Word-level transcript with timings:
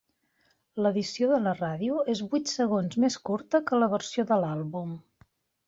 L'edició 0.85 1.37
de 1.47 1.53
ràdio 1.59 1.99
és 2.15 2.23
vuit 2.33 2.55
segons 2.55 2.99
més 3.05 3.21
curta 3.31 3.63
que 3.69 3.83
la 3.85 3.93
versió 3.95 4.29
de 4.33 4.43
l'àlbum. 4.45 5.01